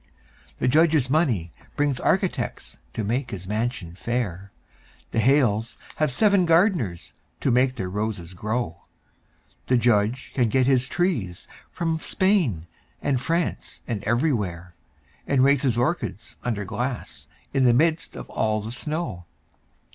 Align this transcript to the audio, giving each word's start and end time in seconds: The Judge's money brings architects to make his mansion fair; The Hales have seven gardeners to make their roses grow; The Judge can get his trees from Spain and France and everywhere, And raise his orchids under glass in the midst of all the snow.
The 0.57 0.67
Judge's 0.67 1.11
money 1.11 1.53
brings 1.75 1.99
architects 1.99 2.79
to 2.93 3.03
make 3.03 3.29
his 3.29 3.47
mansion 3.47 3.93
fair; 3.93 4.51
The 5.11 5.19
Hales 5.19 5.77
have 5.97 6.11
seven 6.11 6.47
gardeners 6.47 7.13
to 7.41 7.51
make 7.51 7.75
their 7.75 7.87
roses 7.87 8.33
grow; 8.33 8.81
The 9.67 9.77
Judge 9.77 10.31
can 10.33 10.49
get 10.49 10.65
his 10.65 10.87
trees 10.87 11.47
from 11.71 11.99
Spain 11.99 12.65
and 12.99 13.21
France 13.21 13.83
and 13.87 14.03
everywhere, 14.05 14.73
And 15.27 15.43
raise 15.43 15.61
his 15.61 15.77
orchids 15.77 16.35
under 16.43 16.65
glass 16.65 17.27
in 17.53 17.65
the 17.65 17.71
midst 17.73 18.15
of 18.15 18.27
all 18.31 18.59
the 18.59 18.71
snow. 18.71 19.25